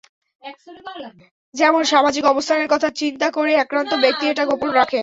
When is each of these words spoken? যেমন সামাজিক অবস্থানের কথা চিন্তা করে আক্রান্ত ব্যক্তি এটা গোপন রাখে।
যেমন 1.55 1.81
সামাজিক 1.83 2.23
অবস্থানের 2.25 2.67
কথা 2.67 2.89
চিন্তা 2.99 3.27
করে 3.31 3.51
আক্রান্ত 3.57 3.91
ব্যক্তি 4.03 4.25
এটা 4.27 4.43
গোপন 4.45 4.69
রাখে। 4.79 4.99